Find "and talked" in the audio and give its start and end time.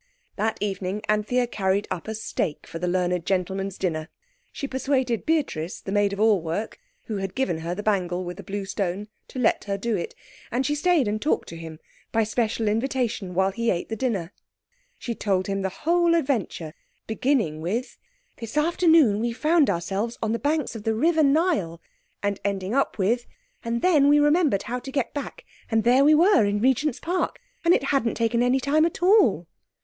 11.07-11.47